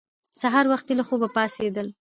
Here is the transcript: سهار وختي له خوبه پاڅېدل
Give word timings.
سهار 0.41 0.65
وختي 0.73 0.93
له 0.97 1.03
خوبه 1.07 1.27
پاڅېدل 1.35 1.87